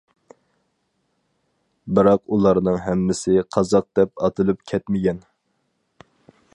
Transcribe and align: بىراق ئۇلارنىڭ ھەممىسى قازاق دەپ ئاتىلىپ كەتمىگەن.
بىراق 1.99 2.23
ئۇلارنىڭ 2.37 2.79
ھەممىسى 2.87 3.37
قازاق 3.57 3.87
دەپ 4.01 4.25
ئاتىلىپ 4.27 4.65
كەتمىگەن. 4.73 5.23